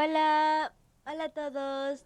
[0.00, 0.72] Hola,
[1.06, 2.04] hola a todos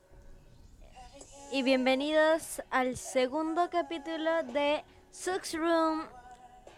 [1.50, 6.08] y bienvenidos al segundo capítulo de Sux Room,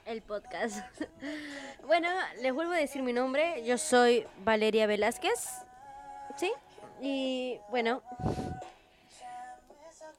[0.07, 0.85] el podcast.
[1.87, 2.09] bueno,
[2.43, 5.39] les vuelvo a decir mi nombre, yo soy Valeria Velázquez,
[6.37, 6.53] ¿sí?
[7.01, 8.03] Y bueno,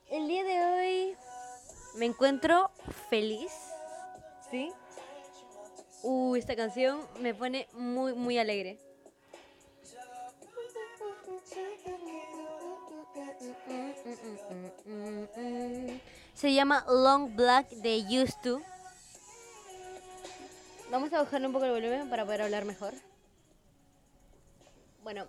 [0.09, 1.17] el día de hoy
[1.97, 2.71] me encuentro
[3.09, 3.51] feliz,
[4.49, 4.71] ¿sí?
[6.03, 8.84] Uh, esta canción me pone muy, muy alegre.
[16.33, 18.61] Se llama Long Black de Used to.
[20.91, 22.93] Vamos a bajarle un poco el volumen para poder hablar mejor.
[25.03, 25.25] Bueno.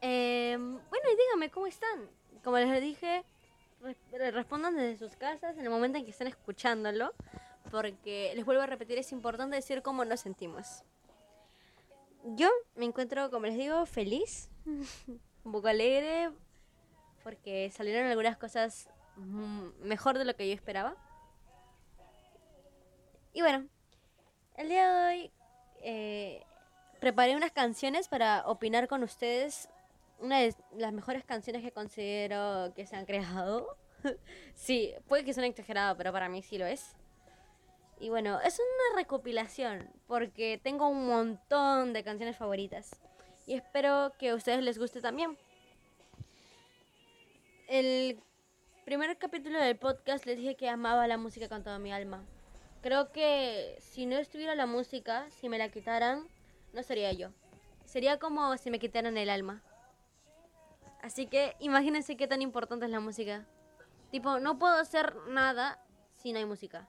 [0.00, 2.08] Eh, bueno, y díganme, ¿cómo están?
[2.42, 3.24] Como les dije,
[4.12, 7.12] respondan desde sus casas en el momento en que estén escuchándolo.
[7.70, 10.82] Porque, les vuelvo a repetir, es importante decir cómo nos sentimos.
[12.24, 14.48] Yo me encuentro, como les digo, feliz,
[15.44, 16.30] un poco alegre,
[17.24, 18.88] porque salieron algunas cosas
[19.82, 20.94] mejor de lo que yo esperaba.
[23.32, 23.66] Y bueno,
[24.56, 25.32] el día de hoy
[25.82, 26.42] eh,
[27.00, 29.68] preparé unas canciones para opinar con ustedes.
[30.20, 33.76] Una de las mejores canciones que considero que se han creado.
[34.54, 36.94] sí, puede que suene exagerado, pero para mí sí lo es.
[37.98, 43.00] Y bueno, es una recopilación porque tengo un montón de canciones favoritas.
[43.46, 45.36] Y espero que a ustedes les guste también.
[47.66, 48.20] El
[48.84, 52.22] primer capítulo del podcast les dije que amaba la música con toda mi alma.
[52.82, 56.28] Creo que si no estuviera la música, si me la quitaran,
[56.74, 57.30] no sería yo.
[57.86, 59.62] Sería como si me quitaran el alma.
[61.00, 63.46] Así que imagínense qué tan importante es la música.
[64.10, 65.82] Tipo, no puedo hacer nada
[66.16, 66.86] si no hay música.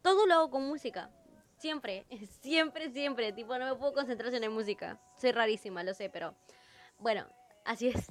[0.00, 1.10] Todo lo hago con música.
[1.58, 2.06] Siempre,
[2.40, 3.32] siempre, siempre.
[3.32, 4.98] Tipo, no me puedo concentrar en la música.
[5.16, 6.34] Soy rarísima, lo sé, pero
[6.98, 7.26] bueno,
[7.66, 8.10] así es.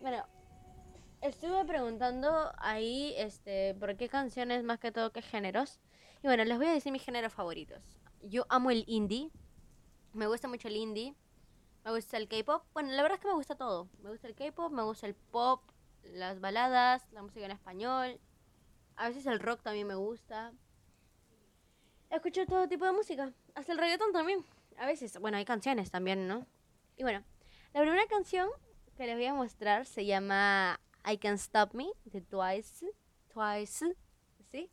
[0.00, 0.24] Bueno,
[1.20, 5.78] estuve preguntando ahí, este, por qué canciones más que todo qué géneros.
[6.22, 8.00] Y bueno, les voy a decir mis géneros favoritos.
[8.22, 9.30] Yo amo el indie.
[10.14, 11.14] Me gusta mucho el indie.
[11.84, 12.64] Me gusta el K-pop.
[12.72, 13.90] Bueno, la verdad es que me gusta todo.
[14.02, 15.62] Me gusta el K-pop, me gusta el pop,
[16.02, 18.18] las baladas, la música en español.
[18.96, 20.54] A veces el rock también me gusta.
[22.08, 23.34] Escucho todo tipo de música.
[23.54, 24.44] Hasta el reggaetón también.
[24.78, 26.46] A veces, bueno, hay canciones también, ¿no?
[26.96, 27.22] Y bueno,
[27.74, 28.48] la primera canción
[29.00, 30.78] que les voy a mostrar se llama
[31.10, 32.84] I Can Stop Me de Twice.
[33.32, 33.96] Twice,
[34.52, 34.70] ¿sí?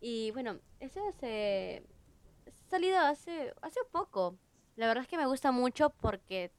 [0.00, 1.82] Y bueno, ese se
[2.46, 4.38] ha salido hace, hace poco.
[4.76, 6.52] La verdad es que me gusta mucho porque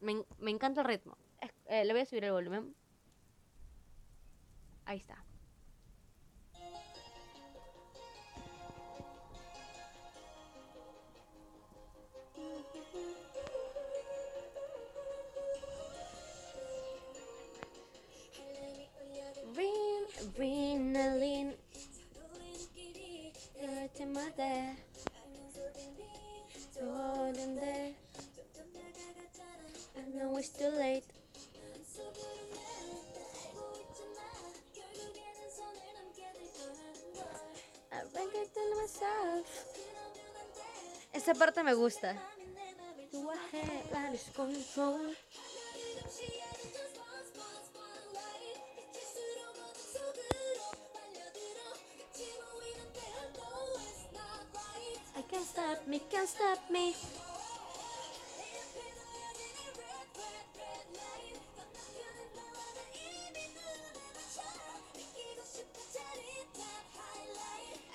[0.00, 1.16] me, me encanta el ritmo.
[1.66, 2.74] Eh, le voy a subir el volumen.
[4.86, 5.24] Ahí está.
[20.36, 21.54] Adrenaline.
[23.60, 24.76] You're to my dad.
[26.78, 27.92] Told him that.
[29.96, 31.04] I know it's too late.
[41.12, 42.16] Esa parte me gusta.
[43.14, 44.14] I
[55.34, 56.94] can't stop me, can't stop me.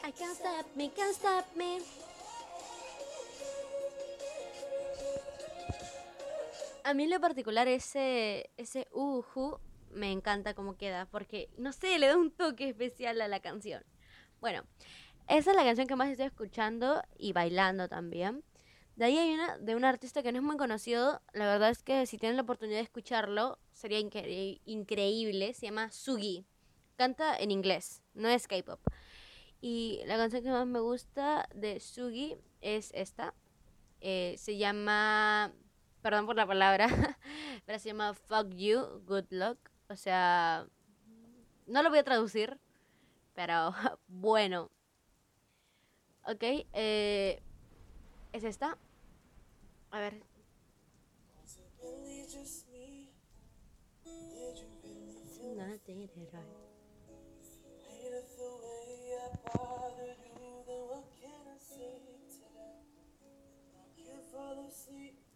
[0.04, 1.80] I can't stop me, can't stop me.
[6.84, 9.60] A mí lo particular ese, ese uhu
[9.92, 13.86] me encanta cómo queda, porque no sé, le da un toque especial a la canción.
[14.42, 14.64] Bueno,
[15.30, 18.44] esa es la canción que más estoy escuchando y bailando también.
[18.96, 21.22] De ahí hay una de un artista que no es muy conocido.
[21.34, 25.54] La verdad es que si tienen la oportunidad de escucharlo, sería increíble.
[25.54, 26.46] Se llama Sugi.
[26.98, 28.82] Canta en inglés, no es K-pop.
[29.62, 33.34] Y la canción que más me gusta de Sugi es esta.
[34.02, 35.54] Eh, se llama,
[36.02, 36.88] perdón por la palabra,
[37.66, 39.60] pero se llama Fuck You, Good Luck.
[39.90, 40.68] O sea,
[41.68, 42.60] no lo voy a traducir,
[43.34, 43.76] pero
[44.08, 44.72] bueno.
[46.28, 46.44] Ok,
[46.74, 47.42] eh,
[48.34, 48.78] es esta.
[49.92, 50.22] A ver.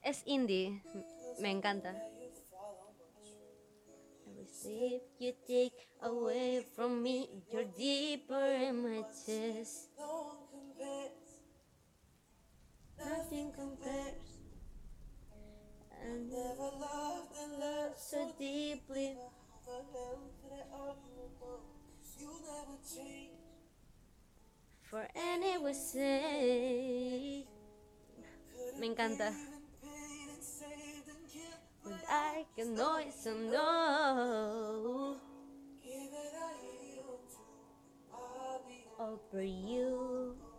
[0.03, 0.83] Es indie,
[1.39, 1.95] me encanta.
[4.27, 8.43] Every you take away from me, you're deeper
[9.27, 9.92] in.
[13.63, 14.43] Compares.
[15.95, 19.15] I never loved and loved so deeply.
[24.83, 27.47] For any was say.
[28.79, 29.31] Me encanta.
[31.85, 32.75] With I can
[33.25, 35.17] and know.
[38.99, 40.52] Over you.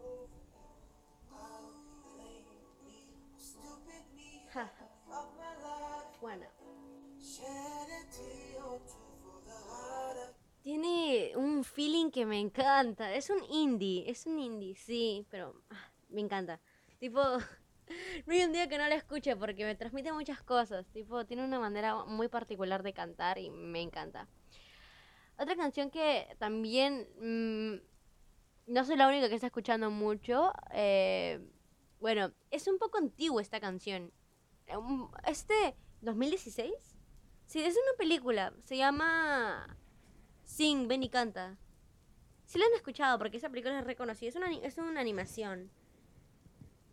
[12.11, 13.15] Que me encanta.
[13.15, 16.61] Es un indie, es un indie, sí, pero ah, me encanta.
[16.99, 17.21] Tipo,
[18.27, 20.87] no hay un día que no la escuche porque me transmite muchas cosas.
[20.89, 24.29] Tipo, tiene una manera muy particular de cantar y me encanta.
[25.39, 30.53] Otra canción que también mm, no soy la única que está escuchando mucho.
[30.73, 31.41] Eh,
[32.01, 34.13] bueno, es un poco antiguo esta canción.
[35.27, 36.73] Este 2016.
[37.47, 38.55] Sí, es una película.
[38.65, 39.77] Se llama
[40.45, 41.59] Sing, ven y canta.
[42.55, 44.29] Si la han escuchado porque esa película es reconocida.
[44.29, 45.73] Es una, es una animación.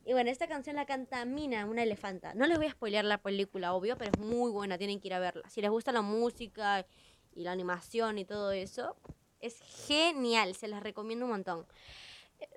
[0.04, 2.34] Y bueno, esta canción la canta Mina, una elefanta.
[2.34, 5.14] No les voy a spoilear la película, obvio, pero es muy buena, tienen que ir
[5.14, 5.48] a verla.
[5.52, 6.88] Si les gusta la música
[7.36, 8.96] y la animación y todo eso,
[9.40, 11.68] es genial, se las recomiendo un montón.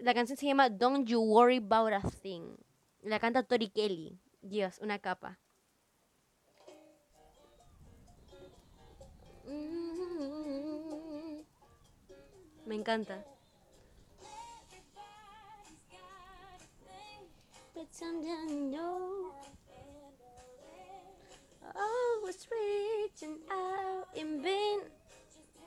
[0.01, 2.57] La canción se llama Don't You Worry About a Thing.
[3.03, 4.19] La canta Tori Kelly.
[4.41, 5.39] Dios, una capa.
[12.67, 13.23] Me encanta.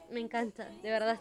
[0.09, 1.19] Me encanta, de verdad.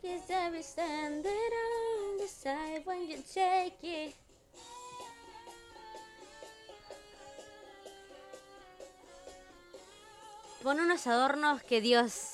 [0.00, 4.23] Cause every stand that on the side when you take it.
[10.64, 12.33] Pon unos adornos que Dios.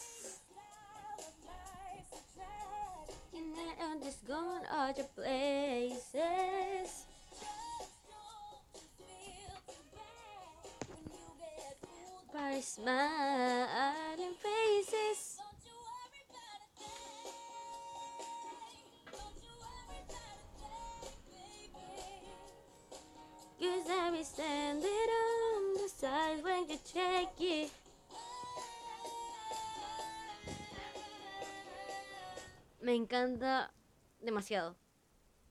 [32.81, 33.72] Me encanta
[34.20, 34.77] demasiado.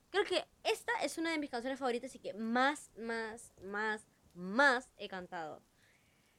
[0.10, 4.90] Creo que esta es una de mis canciones favoritas y que más, más, más, más
[4.98, 5.62] he cantado.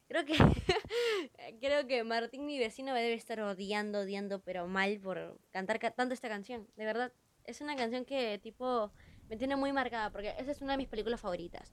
[0.08, 0.34] Creo que
[1.60, 6.14] creo que Martín, mi vecino, me debe estar odiando, odiando, pero mal por cantar tanto
[6.14, 6.66] esta canción.
[6.74, 7.12] De verdad,
[7.44, 8.90] es una canción que tipo
[9.28, 11.72] me tiene muy marcada porque esa es una de mis películas favoritas.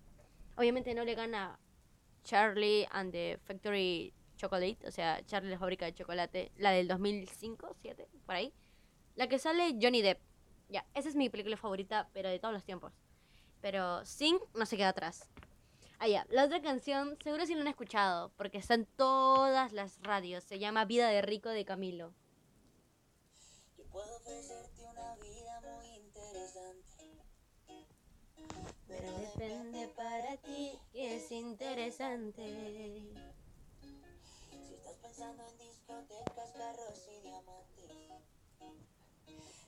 [0.55, 1.59] Obviamente no le gana
[2.23, 7.75] Charlie and the Factory Chocolate, o sea, Charlie la fábrica de chocolate, la del 2005,
[7.81, 8.53] 7, por ahí.
[9.17, 10.21] La que sale Johnny Depp.
[10.69, 12.93] Ya, esa es mi película favorita, pero de todos los tiempos.
[13.61, 15.27] Pero Sing no se queda atrás.
[15.97, 19.73] Ah, ya, la otra canción, seguro si no la han escuchado, porque está en todas
[19.73, 20.43] las radios.
[20.43, 22.13] Se llama Vida de Rico de Camilo.
[23.75, 27.17] Yo puedo ofrecerte una vida muy interesante.
[28.87, 33.01] Pero depende para ti que es interesante.
[33.81, 37.77] Si estás pensando en discotecas, carros y diamantes.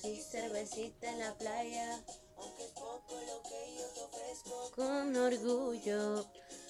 [0.00, 2.02] Si cervecita en la playa,
[2.36, 6.26] aunque es poco lo que yo te ofrezco, con orgullo,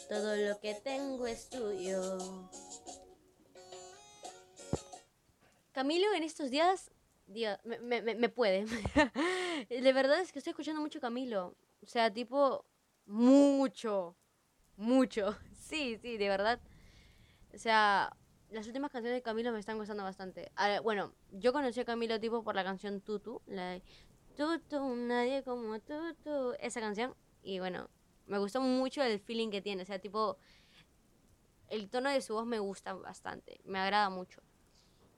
[0.08, 2.18] todo lo que tengo es tuyo.
[5.72, 6.90] Camilo en estos días,
[7.26, 8.64] Dios, me, me, me puede.
[9.68, 11.54] de verdad es que estoy escuchando mucho Camilo.
[11.82, 12.64] O sea, tipo,
[13.06, 14.16] mucho,
[14.76, 15.36] mucho.
[15.70, 16.58] Sí, sí, de verdad.
[17.54, 18.16] O sea,
[18.50, 20.50] las últimas canciones de Camilo me están gustando bastante.
[20.56, 23.82] Ah, bueno, yo conocí a Camilo tipo por la canción Tutu, la de
[24.36, 27.14] Tutu, nadie como Tutu, esa canción.
[27.42, 27.88] Y bueno,
[28.26, 30.36] me gustó mucho el feeling que tiene, o sea, tipo,
[31.68, 34.42] el tono de su voz me gusta bastante, me agrada mucho.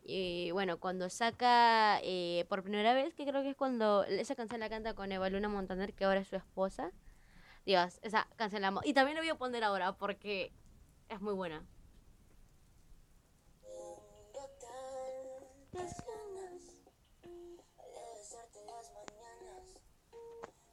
[0.04, 4.60] Y bueno, cuando saca eh, por primera vez, que creo que es cuando esa canción
[4.60, 6.90] la canta con Eva Luna Montaner, que ahora es su esposa.
[7.64, 8.80] Dios, esa canción la amo.
[8.84, 10.52] Y también la voy a poner ahora porque
[11.08, 11.64] es muy buena.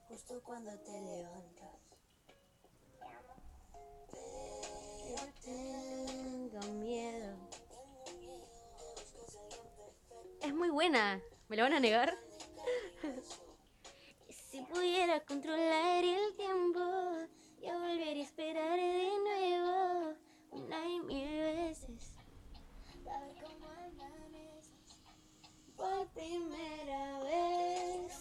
[0.09, 1.79] Justo cuando te levantas.
[5.03, 7.37] Pero tengo miedo.
[10.41, 11.21] Es muy buena.
[11.47, 12.17] ¿Me lo van a negar?
[14.29, 16.79] si pudiera controlar el tiempo,
[17.61, 20.15] yo volvería a esperar de nuevo
[20.51, 22.13] una y mil veces.
[25.79, 28.11] Por primera vez.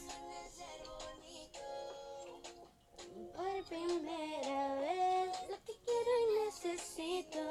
[3.35, 7.45] Por primera vez, lo que quiero y necesito.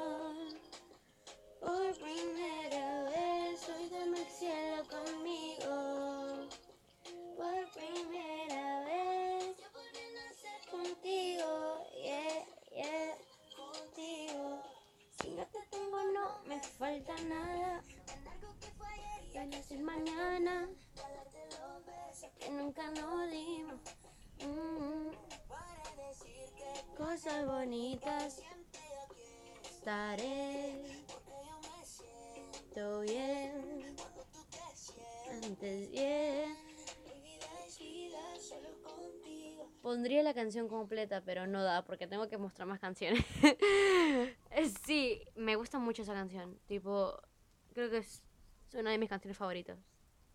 [1.60, 6.48] Por primera vez, hoy dame el cielo conmigo.
[7.36, 11.50] Por primera vez, yo a nacer contigo,
[12.02, 13.18] yeah, yeah,
[13.56, 14.62] contigo.
[15.20, 17.57] Si no te tengo, no me falta nada.
[39.82, 43.24] Pondría la canción completa, pero no da porque tengo que mostrar más canciones.
[44.84, 46.58] sí, me gusta mucho esa canción.
[46.66, 47.20] Tipo,
[47.72, 48.22] creo que es
[48.74, 49.78] una de mis canciones favoritas.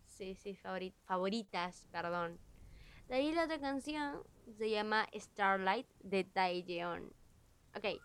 [0.06, 0.56] Sí, sí,
[1.04, 2.38] favoritas, perdón.
[3.08, 4.22] De ahí la otra canción
[4.56, 7.12] se llama Starlight de Taeyeon.
[7.76, 8.00] Ok.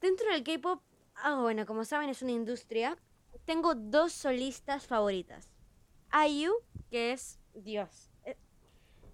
[0.00, 0.82] Dentro del K-pop,
[1.14, 2.96] ah, bueno, como saben, es una industria.
[3.44, 5.48] Tengo dos solistas favoritas.
[6.12, 6.52] IU,
[6.90, 8.07] que es Dios.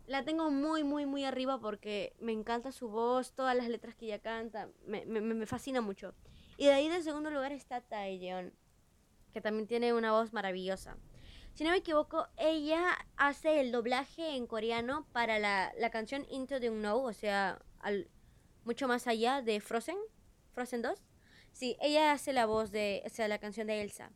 [0.07, 4.07] La tengo muy, muy, muy arriba porque me encanta su voz, todas las letras que
[4.07, 4.69] ella canta.
[4.87, 6.15] Me, me, me fascina mucho.
[6.57, 8.53] Y de ahí, de segundo lugar, está Taeyeon,
[9.33, 10.97] que también tiene una voz maravillosa.
[11.55, 16.69] Si no me equivoco, ella hace el doblaje en coreano para la, canción Into the
[16.69, 18.09] Unknown, o sea, al,
[18.65, 19.97] mucho más allá de Frozen,
[20.53, 21.01] Frozen 2.
[21.53, 24.11] Sí, ella hace la voz de, o sea, la canción de Elsa.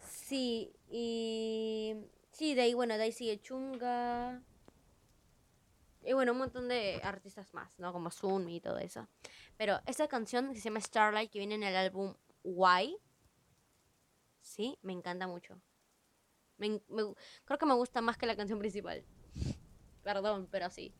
[0.00, 1.94] Sí, y...
[2.32, 4.42] Sí, de ahí, bueno, de ahí sigue Chunga.
[6.04, 7.92] Y bueno, un montón de artistas más, ¿no?
[7.92, 9.08] Como Sun y todo eso.
[9.56, 12.96] Pero esta canción que se llama Starlight, que viene en el álbum Why,
[14.40, 15.60] sí, me encanta mucho
[17.44, 19.04] creo que me gusta más que la canción principal.
[20.02, 20.94] Perdón, pero sí.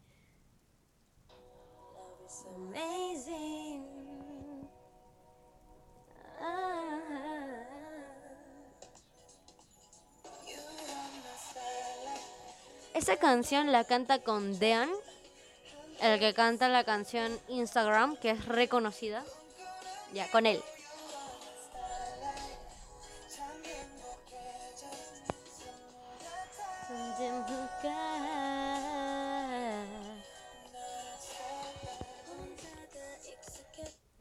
[12.95, 14.89] Esa canción la canta con Dean,
[16.01, 19.25] el que canta la canción Instagram, que es reconocida.
[20.13, 20.63] Ya, con él.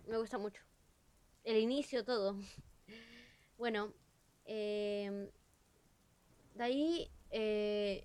[0.07, 0.63] Me gusta mucho.
[1.43, 2.35] El inicio, todo.
[3.59, 3.93] Bueno,
[4.45, 5.29] em,
[6.55, 8.03] de ahí eh,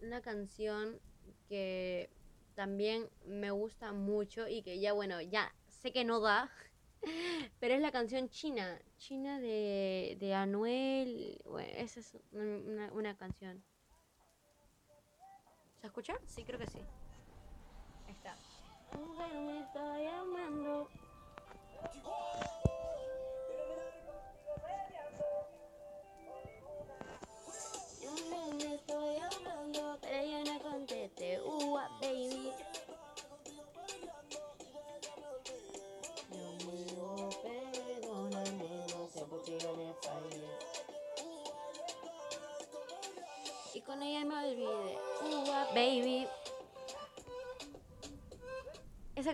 [0.00, 1.00] una canción
[1.48, 2.10] que
[2.54, 6.50] también me gusta mucho y que ya, bueno, ya sé que no da,
[7.60, 11.40] pero es la canción China, China de, de Anuel.
[11.44, 13.62] Bueno, esa es una, una canción.
[15.80, 16.14] ¿Se escucha?
[16.26, 16.80] Sí, creo que sí.
[18.06, 18.34] Ahí está.
[19.34, 20.75] me está llamando.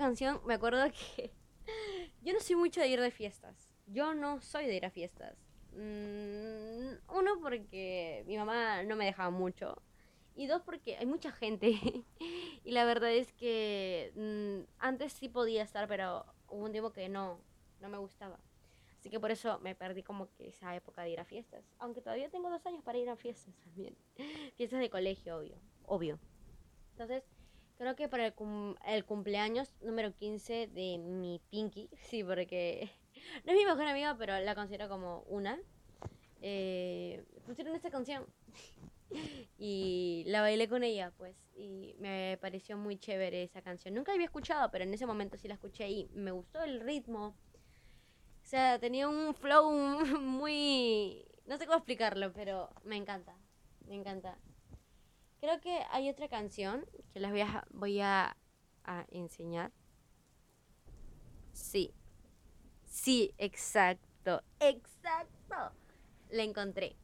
[0.02, 1.32] Canción, me acuerdo que
[2.22, 3.68] yo no soy mucho de ir de fiestas.
[3.86, 5.36] Yo no soy de ir a fiestas.
[5.72, 9.80] Mm, uno, porque mi mamá no me dejaba mucho.
[10.34, 11.72] Y dos, porque hay mucha gente.
[12.64, 17.08] y la verdad es que mm, antes sí podía estar, pero hubo un tiempo que
[17.08, 17.40] no,
[17.80, 18.38] no me gustaba.
[18.98, 21.64] Así que por eso me perdí como que esa época de ir a fiestas.
[21.78, 23.96] Aunque todavía tengo dos años para ir a fiestas también.
[24.56, 25.56] fiestas de colegio, obvio.
[25.86, 26.18] Obvio.
[26.92, 27.24] Entonces,
[27.82, 28.34] creo que para el,
[28.86, 32.88] el cumpleaños número 15 de mi Pinky, sí, porque
[33.44, 35.58] no es mi mejor amiga, pero la considero como una.
[36.40, 38.24] Eh, pusieron esta canción
[39.58, 43.94] y la bailé con ella, pues, y me pareció muy chévere esa canción.
[43.94, 46.80] Nunca la había escuchado, pero en ese momento sí la escuché y me gustó el
[46.80, 47.34] ritmo.
[48.42, 49.72] O sea, tenía un flow
[50.20, 51.24] muy...
[51.46, 53.36] No sé cómo explicarlo, pero me encanta,
[53.88, 54.38] me encanta.
[55.42, 58.36] Creo que hay otra canción que les voy a, voy a,
[58.84, 59.72] a enseñar.
[61.52, 61.92] Sí,
[62.84, 65.72] sí, exacto, exacto.
[66.30, 66.94] La encontré.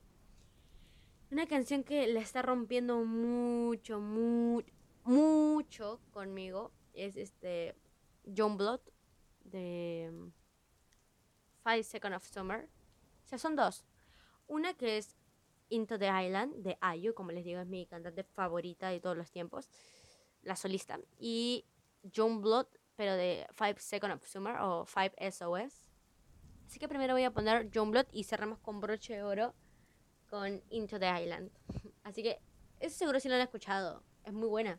[1.33, 7.75] Una canción que la está rompiendo mucho, mucho, mucho conmigo es este
[8.37, 8.83] John Blood
[9.41, 10.31] de
[11.65, 12.69] Five Seconds of Summer.
[13.25, 13.85] O sea, son dos.
[14.47, 15.18] Una que es
[15.69, 19.31] Into the Island de Ayu, como les digo, es mi cantante favorita de todos los
[19.31, 19.69] tiempos,
[20.43, 20.99] la solista.
[21.19, 21.65] Y
[22.15, 25.87] John Blood, pero de Five Seconds of Summer o Five SOS.
[26.67, 29.55] Así que primero voy a poner John Blood y cerramos con broche de oro
[30.29, 31.51] con Into the Island.
[32.05, 32.41] Así que
[32.81, 34.03] eso seguro si lo han escuchado.
[34.25, 34.79] Es muy buena.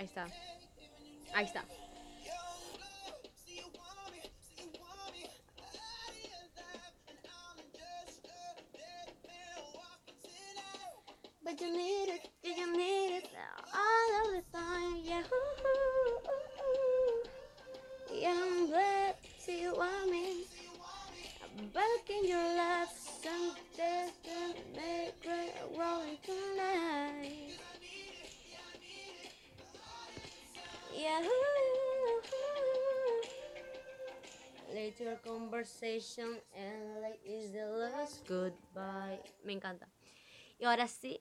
[0.00, 0.26] Ahí está.
[1.34, 1.62] Ahí está.
[11.44, 13.28] But you need it, you need it
[13.74, 15.22] all of the time, yeah.
[35.60, 39.20] Conversation and like is the last goodbye.
[39.44, 39.88] Me encanta.
[40.58, 41.20] Y ahora sí,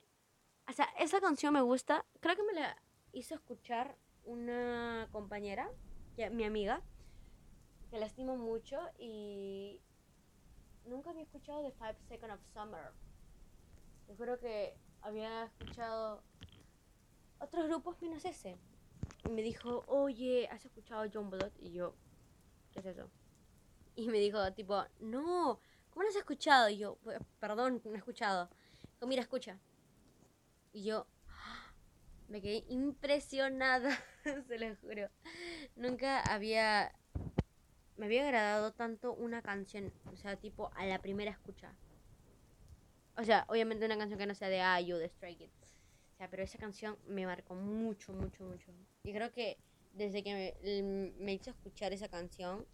[0.68, 2.06] o sea, esa canción me gusta.
[2.22, 2.76] Creo que me la
[3.12, 5.70] hizo escuchar una compañera,
[6.32, 6.82] mi amiga,
[7.90, 9.82] que la estimo mucho y
[10.86, 12.94] nunca había escuchado The Five Seconds of Summer.
[14.08, 16.24] Yo creo que había escuchado
[17.40, 18.58] otros grupos menos ese.
[19.26, 21.52] Y me dijo, oye, ¿has escuchado John Blood?
[21.60, 21.94] Y yo,
[22.72, 23.10] ¿qué es eso?
[24.00, 25.60] Y me dijo, tipo, no,
[25.90, 26.70] ¿cómo no has escuchado?
[26.70, 26.98] Y yo,
[27.40, 28.50] perdón, no he escuchado.
[28.94, 29.60] Dijo, mira, escucha.
[30.72, 31.06] Y yo,
[32.30, 33.92] me quedé impresionada,
[34.48, 35.10] se lo juro.
[35.76, 36.94] Nunca había
[37.98, 41.76] me había agradado tanto una canción, o sea, tipo a la primera escucha.
[43.18, 45.68] O sea, obviamente una canción que no sea de IU, de Stray Kids.
[46.14, 48.72] O sea, pero esa canción me marcó mucho, mucho, mucho.
[49.04, 49.58] Y creo que
[49.92, 52.66] desde que me, hizo escuchar esa canción,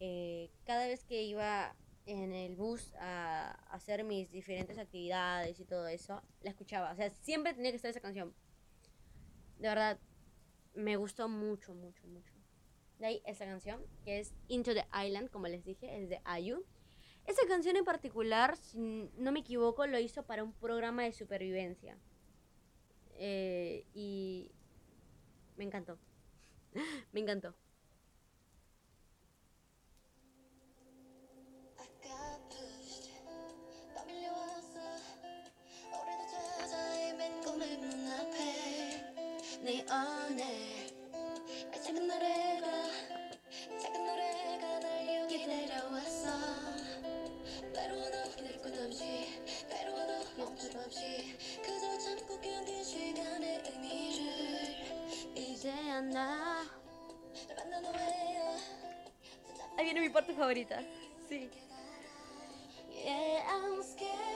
[0.00, 1.74] eh, cada vez que iba
[2.06, 6.92] en el bus a hacer mis diferentes actividades y todo eso, la escuchaba.
[6.92, 8.34] O sea, siempre tenía que estar esa canción.
[9.58, 9.98] De verdad,
[10.74, 12.36] me gustó mucho, mucho, mucho
[12.98, 16.64] de ahí esa canción, que es Into the Island, como les dije, es de Ayu.
[17.26, 21.98] Esa canción en particular, si no me equivoco, lo hizo para un programa de supervivencia.
[23.14, 24.52] Eh, y
[25.56, 25.98] me encantó.
[27.12, 27.54] me encantó.
[59.76, 60.80] Ahí viene mi Porto favorita.
[61.28, 61.50] Sí.
[63.04, 64.35] Yeah, I'm scared.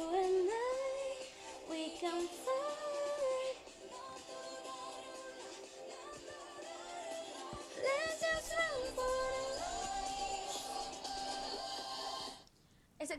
[2.01, 2.41] come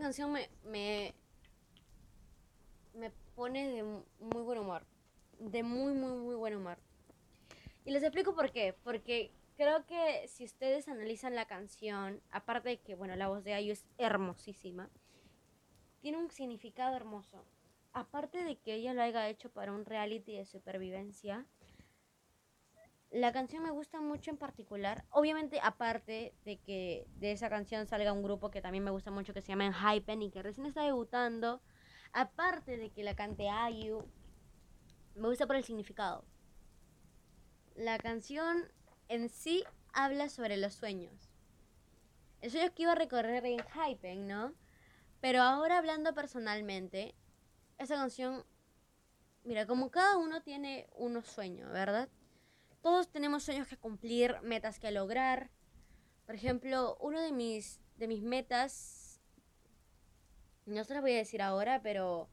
[0.03, 1.14] canción me, me,
[2.95, 4.85] me pone de muy buen humor.
[5.38, 6.77] De muy, muy, muy buen humor.
[7.85, 8.75] Y les explico por qué.
[8.83, 13.55] Porque creo que si ustedes analizan la canción, aparte de que, bueno, la voz de
[13.55, 14.90] Ayu es hermosísima,
[16.01, 17.45] tiene un significado hermoso.
[17.93, 21.47] Aparte de que ella lo haya hecho para un reality de supervivencia,
[23.11, 25.05] la canción me gusta mucho en particular.
[25.11, 29.35] Obviamente, aparte de que de esa canción salga un grupo que también me gusta mucho
[29.35, 31.61] que se llama Hypen y que recién está debutando.
[32.15, 34.07] Aparte de que la cante Ayu,
[35.15, 36.25] me gusta por el significado.
[37.75, 38.73] La canción
[39.09, 41.31] en sí habla sobre los sueños.
[42.41, 44.55] El sueño es que iba a recorrer en Hypen, ¿no?
[45.21, 47.15] Pero ahora hablando personalmente,
[47.79, 48.45] esa canción,
[49.45, 52.09] mira, como cada uno tiene unos sueños, ¿verdad?
[52.83, 55.51] Todos tenemos sueños que cumplir, metas que lograr.
[56.27, 59.21] Por ejemplo, uno de mis, de mis metas,
[60.67, 62.29] no se las voy a decir ahora, pero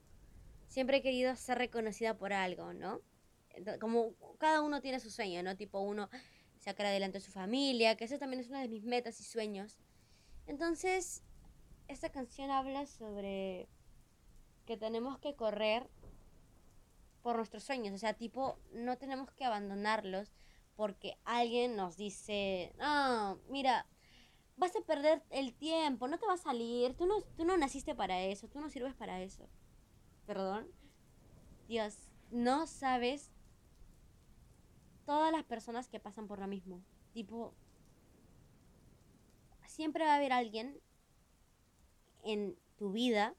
[0.67, 3.01] siempre he querido ser reconocida por algo, ¿no?
[3.79, 5.55] Como cada uno tiene su sueño, ¿no?
[5.55, 6.09] Tipo uno
[6.59, 9.77] sacar adelante a su familia, que eso también es una de mis metas y sueños.
[10.45, 11.23] Entonces,
[11.87, 13.67] esta canción habla sobre
[14.69, 15.89] que tenemos que correr
[17.23, 17.95] por nuestros sueños.
[17.95, 20.31] O sea, tipo, no tenemos que abandonarlos
[20.75, 23.87] porque alguien nos dice, no, mira,
[24.57, 27.95] vas a perder el tiempo, no te va a salir, tú no, tú no naciste
[27.95, 29.49] para eso, tú no sirves para eso.
[30.27, 30.67] Perdón.
[31.67, 33.31] Dios, no sabes
[35.07, 36.83] todas las personas que pasan por lo mismo.
[37.11, 37.55] Tipo,
[39.65, 40.79] siempre va a haber alguien
[42.23, 43.35] en tu vida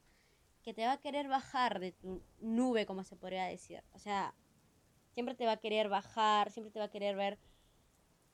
[0.63, 3.83] que te va a querer bajar de tu nube, como se podría decir.
[3.93, 4.33] O sea,
[5.11, 7.39] siempre te va a querer bajar, siempre te va a querer ver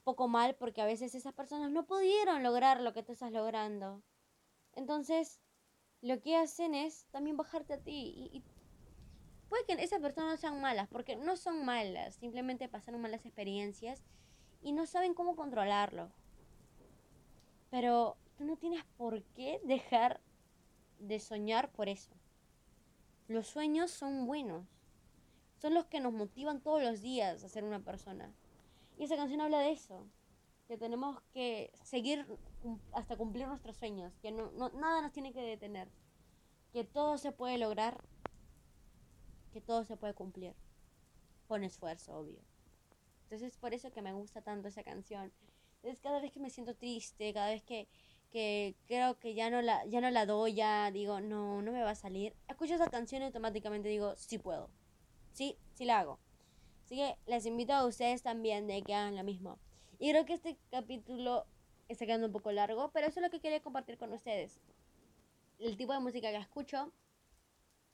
[0.04, 4.02] poco mal porque a veces esas personas no pudieron lograr lo que tú estás logrando.
[4.74, 5.40] Entonces,
[6.00, 8.30] lo que hacen es también bajarte a ti.
[8.32, 8.42] Y,
[9.48, 14.04] puede que esas personas no sean malas, porque no son malas, simplemente pasaron malas experiencias
[14.62, 16.10] y no saben cómo controlarlo.
[17.70, 20.20] Pero tú no tienes por qué dejar
[21.08, 22.12] de soñar por eso.
[23.26, 24.66] Los sueños son buenos.
[25.60, 28.32] Son los que nos motivan todos los días a ser una persona.
[28.96, 30.06] Y esa canción habla de eso.
[30.66, 32.26] Que tenemos que seguir
[32.92, 34.12] hasta cumplir nuestros sueños.
[34.22, 35.88] Que no, nada nos tiene que detener.
[36.72, 38.04] Que todo se puede lograr.
[39.52, 40.54] Que todo se puede cumplir.
[41.48, 42.40] Con esfuerzo, obvio.
[43.24, 45.32] Entonces es por eso que me gusta tanto esa canción.
[45.82, 47.88] Es cada vez que me siento triste, cada vez que,
[48.30, 51.82] que creo que ya no la, ya no la doy, ya digo, no, no me
[51.82, 52.34] va a salir.
[52.48, 54.70] Escucho esa canción y automáticamente digo, sí puedo.
[55.32, 56.18] Sí, sí la hago.
[56.84, 59.58] Así que les invito a ustedes también de que hagan lo mismo.
[59.98, 61.46] Y creo que este capítulo
[61.88, 64.60] está quedando un poco largo, pero eso es lo que quería compartir con ustedes.
[65.58, 66.92] El tipo de música que escucho,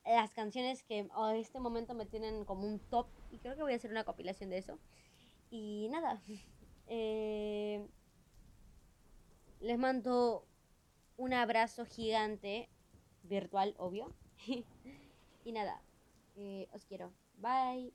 [0.04, 3.72] las canciones que a este momento me tienen como un top, y creo que voy
[3.72, 4.78] a hacer una compilación de eso.
[5.50, 6.20] Y nada,
[6.88, 7.86] eh,
[9.64, 10.44] les mando
[11.16, 12.68] un abrazo gigante,
[13.22, 14.12] virtual, obvio.
[15.44, 15.80] y nada,
[16.36, 17.12] eh, os quiero.
[17.38, 17.92] Bye.